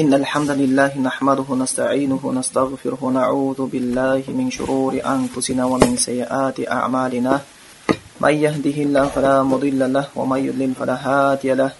[0.00, 7.40] إن الحمد لله نحمده ونستعينه ونستغفره ونعوذ بالله من شرور أنفسنا ومن سيئات أعمالنا
[8.24, 11.72] من يهده الله فلا مضل له ومن يضلل فلا هادي له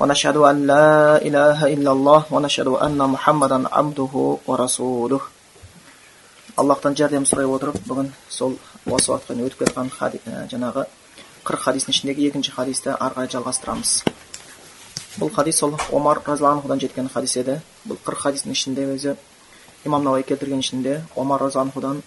[0.00, 4.12] ونشهد أن لا إله إلا الله ونشهد أن محمدا عبده
[4.46, 5.20] ورسوله
[6.58, 8.54] аллахтан жәрдем сұрай отырып бүгін сол
[8.86, 10.86] осы уақытқа өтіп кеткен жаңағы
[11.46, 13.92] қырық хадистің ішіндегі екінші хадисті ары қарай жалғастырамыз
[15.18, 17.60] Бұл хадис сол омар разиаллаху жеткен хадис еді.
[17.84, 19.16] Бұл қырық хадистің ішінде өзі
[19.84, 22.02] имам науаи келтірген ішінде омар разиаллахудан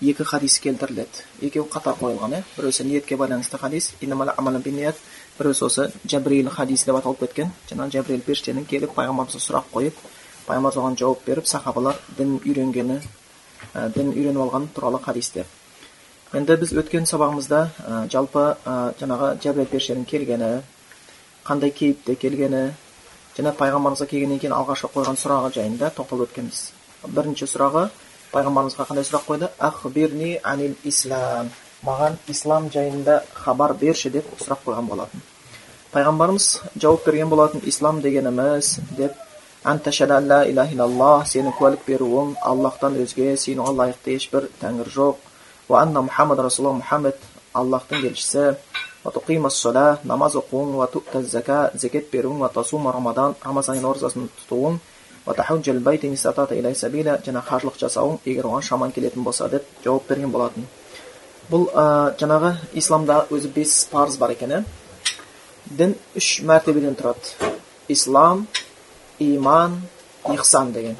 [0.00, 1.24] екі хадис келтіріледі.
[1.42, 3.94] Екеуі қатар қойылған иә біреусі ниетке байланысты хадис
[5.38, 7.50] біреусі осы жәбірейіл хадис деп аталып кеткен.
[7.68, 9.98] Жаңағы жәбірейіл періштенің келіп пайғамбарымызға сұрақ қойып
[10.46, 13.00] пайғамбар оған жауап беріп сахабалар дін үйренгені
[13.74, 15.44] ә, дін үйреніп алған туралы хадисте
[16.36, 20.50] енді біз өткен сабағымызда ә, жалпы ә, жаңағы жәбірейіл періштенің келгені
[21.46, 22.62] қандай кейіпте келгені
[23.36, 26.60] және пайғамбарымызға келгеннен кейін алғашқы қойған сұрағы жайында тоқталып өткенбіз.
[27.06, 27.84] Бірінші сұрағы
[28.32, 29.50] пайғамбарымызға қандай сұрақ қойды?
[29.58, 31.52] Ахбирни анил ислам
[31.86, 35.22] маған ислам жайында хабар берші деп сұрақ қойған болатын.
[35.92, 36.48] Пайғамбарымыз
[36.80, 39.14] жауап берген болатын ислам дегеніміз деп
[39.66, 45.16] сенің куәлік беруің аллахтан өзге сенуға лайықты ешбір тәңір жоқ.
[45.68, 47.16] Мұхаммад расулалла мұхаммед
[47.52, 48.54] аллахтың елшісі.
[50.04, 50.74] Намаз оқуың
[51.78, 52.42] зекет беруің
[52.96, 54.78] рамадан рамазан айының оразасын тұтуың
[57.26, 60.66] және қажылық жасауың егер оған шаман келетін болса деп жауап берген болатын
[61.50, 64.64] бұл ә, жаңағы исламда өзі бес парыз бар екен
[65.66, 67.52] дін үш мәртебеден тұрады
[67.88, 68.46] ислам
[69.18, 69.80] иман
[70.34, 70.96] ихсан деген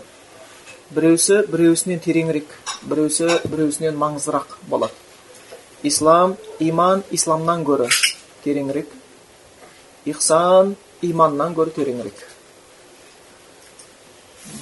[0.91, 2.51] біреусі біреусінен тереңірек
[2.83, 5.06] біреусі біреусінен маңыздырақ болады
[5.83, 7.89] ислам иман исламнан гөрі
[8.45, 8.89] тереңірек.
[10.07, 12.25] Ихсан иманнан гөрі тереңірек.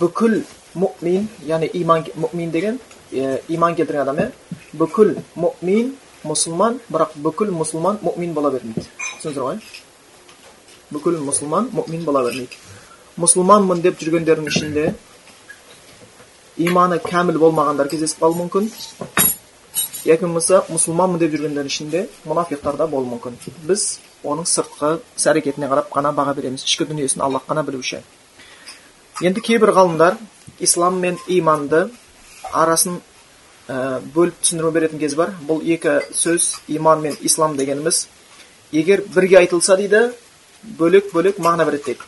[0.00, 0.42] Бүкіл
[0.74, 2.80] мұмин яғни иман мұмин деген
[3.12, 4.30] ә, иман келтірген адам иә
[4.74, 8.86] бүкіл мұмин мұсылман бірақ бүкіл мұсылман мұмин бола бермейді.
[9.20, 9.60] Түсіндіңіздер ғой?
[10.90, 12.58] Бүкіл мұсылман мұмин бола бермейді.
[13.20, 14.88] Мұсылманмын деп жүргендердің ішінде
[16.56, 18.70] иманы кәміл болмағандар кездесіп қалуы мүмкін.
[20.04, 23.38] Яки болмаса мұсылманмын деп жүргендердің ішінде мұнафиқтар да болуы мүмкін.
[23.68, 26.64] Біз оның сыртқы іс әрекетіне қарап қана баға береміз.
[26.64, 28.02] Ішкі дүниесін аллах қана білуші.
[29.22, 30.18] Енді кейбір ғалымдар
[30.60, 31.88] ислам мен иманды
[32.52, 33.00] арасын
[33.68, 35.34] ә, бөліп түсіндірме беретін кез бар.
[35.48, 38.08] Бұл екі сөз иман мен ислам дегеніміз.
[38.72, 40.10] Егер бірге айтылса дейді
[40.78, 42.00] бөлек бөлек мағына береді дейді.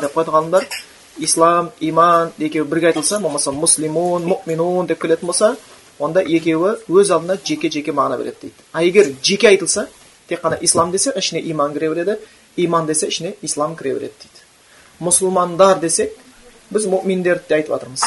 [0.00, 0.66] Деп қойды ғалымдар.
[1.18, 5.56] Ислам иман екеуі бірге айтылса болмаса муслимун мұминун деп келетін болса
[5.98, 9.88] онда екеуі өз алдына жеке жеке мағына береді дейді а егер жеке айтылса
[10.28, 12.18] тек қана ислам десе ішіне иман кіре береді
[12.56, 14.44] иман десе ішіне ислам кіре береді дейді
[15.00, 16.12] мұсылмандар десек
[16.70, 18.04] біз мұминдерді де айтып жатырмыз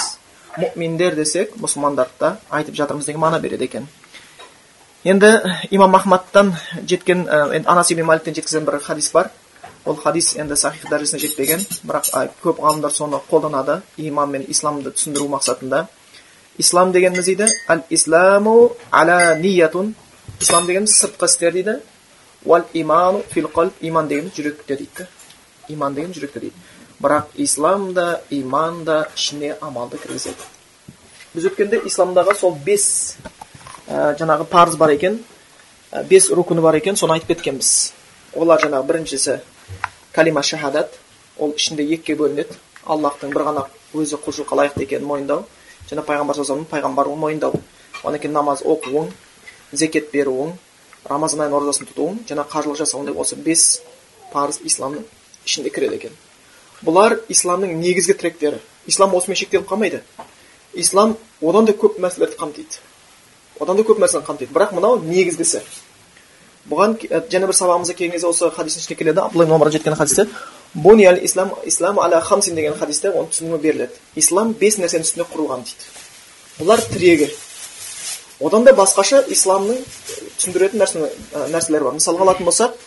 [0.57, 3.87] мұминдер десек мұсылмандарды да айтып жатырмыз деген мағына береді екен
[5.03, 9.31] енді имам ахмадтан жеткен енді анас ибн маликтен жеткізген бір хадис бар
[9.85, 15.29] ол хадис енді сахих дәрежесіне жетпеген бірақ көп ғалымдар соны қолданады иман мен исламды түсіндіру
[15.31, 15.85] мақсатында
[16.59, 18.55] ислам дегеніміз дейді әл исламу
[18.91, 19.93] ала ниятун
[20.41, 21.79] ислам дегеніміз сыртқы істер дейді
[22.45, 23.49] уал иману фил
[23.81, 25.07] иман дегеніміз жүректе дейді
[25.69, 26.55] иман деген жүректе дейді
[27.01, 30.43] бірақ ислам да иман да ішіне амалды кіргізеді
[31.33, 33.15] біз өткенде исламдағы сол бес
[33.87, 35.19] ә, жаңағы парыз бар екен
[35.91, 37.93] ә, бес рукуны бар екен соны айтып кеткенбіз
[38.35, 39.39] олар жаңағы біріншісі
[40.11, 40.99] калима шахадат
[41.37, 45.45] ол ішінде екіге бөлінеді аллахтың бір ғана өзі құлшылыққа лайықты екенін мойындау
[45.89, 47.59] және пайғамбар саллаллаху пайғамбарлығын мойындау
[48.03, 49.09] одан кейін намаз оқуың
[49.73, 50.53] зекет беруің
[51.09, 53.81] рамазан айының оразасын тұтуың және қажылық жасауың деп осы бес
[54.33, 55.05] парыз исламның
[55.45, 56.17] ішінде кіреді екен
[56.85, 60.01] бұлар исламның негізгі тіректері ислам осымен шектеліп қалмайды
[60.73, 62.79] ислам одан да көп мәселелерді қамтиды
[63.59, 65.63] одан да көп нәрсені қамтиды бірақ мынау негізгісі
[66.69, 70.27] бұған және бір сабағымызда келген кезде осы хадистің ішінде келеді абдулла омар жеткен хадисте
[70.73, 75.63] буни ислам ислам аля хамсин деген хадисте оның түсіндірме беріледі ислам бес нәрсенің үстіне құрылған
[75.65, 75.87] дейді
[76.59, 77.29] бұлар тірегі
[78.39, 79.79] одан да басқаша исламның
[80.37, 81.09] түсіндіретін нәрсе,
[81.49, 82.77] бар мысалға алатын болсақ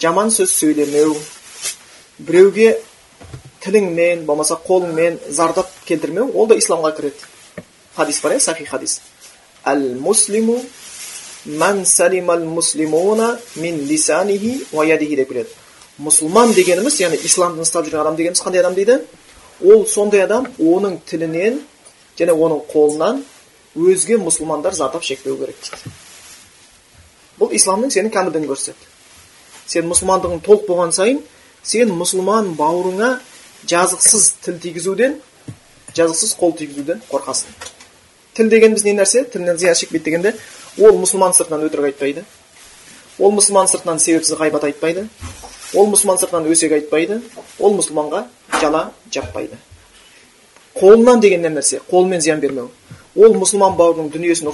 [0.00, 1.16] жаман сөз сөйлемеу
[2.18, 2.76] біреуге
[3.64, 7.30] тіліңмен болмаса қолыңмен зардап келтірмеу ол да исламға кіреді
[7.96, 9.00] хадис бар сахи хадис
[9.64, 10.60] әл муслиму
[11.46, 11.84] мән
[12.44, 14.66] муслимуна мин лисанихи
[15.16, 15.65] деп келеді
[16.02, 18.98] мұсылман дегеніміз яғни исламды ұстап жүрген адам дегеніміз қандай адам дейді
[19.64, 21.62] ол сондай адам оның тілінен
[22.18, 23.22] және оның қолынан
[23.76, 25.94] өзге мұсылмандар зардап шекпеу керек дейді
[27.40, 28.92] бұл исламның сенің кәмілдігін көрсетеді
[29.72, 31.22] сен мұсылмандығың толық болған сайын
[31.64, 33.10] сен мұсылман бауырыңа
[33.68, 35.16] жазықсыз тіл тигізуден
[35.96, 37.56] жазықсыз қол тигізуден қорқасың
[38.36, 40.34] тіл дегеніміз не нәрсе тілінен зиян шекпейді дегенде
[40.78, 42.24] ол мұсылман сыртынан өтірік айтпайды
[43.18, 45.06] ол мұсылман сыртынан себепсіз ғайбат айтпайды
[45.74, 47.20] ол мұсылман сыртынан өсек айтпайды
[47.58, 48.24] ол мұсылманға
[48.60, 49.58] жала жаппайды.
[50.76, 52.70] Қолынан деген нәрсе қолмен зиян бермеу.
[53.16, 54.50] Ол мұсылман бауырының дүниесін